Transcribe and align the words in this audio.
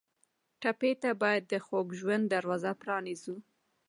ټپي 0.61 0.91
ته 1.01 1.11
باید 1.21 1.43
د 1.47 1.53
خوږ 1.65 1.87
ژوند 1.99 2.23
دروازه 2.27 2.71
پرانیزو. 2.81 3.35